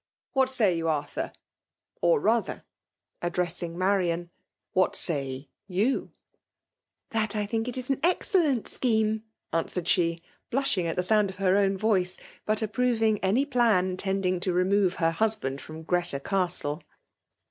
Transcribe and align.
What 0.33 0.49
say 0.49 0.75
you, 0.75 0.87
Arthur?— 0.87 1.31
or 2.01 2.19
rather," 2.19 2.63
addressing 3.21 3.77
Marian, 3.77 4.31
*' 4.51 4.73
what 4.73 4.95
say 4.95 5.47
you?" 5.67 6.11
''That 7.11 7.35
I 7.35 7.45
think 7.45 7.67
it 7.67 7.87
an 7.87 7.99
excellent 8.01 8.67
scheme," 8.67 9.23
answered 9.53 9.87
she, 9.87 10.23
blushing 10.49 10.87
at 10.87 10.95
the 10.95 11.03
sound 11.03 11.29
of 11.29 11.35
her 11.35 11.55
own 11.55 11.77
voice, 11.77 12.17
but 12.47 12.63
approving 12.63 13.19
any 13.19 13.45
plan 13.45 13.95
tending 13.95 14.39
to 14.39 14.51
remove 14.51 14.95
her 14.95 15.11
husband 15.11 15.61
from 15.61 15.83
Greta 15.83 16.19
Castle. 16.19 16.81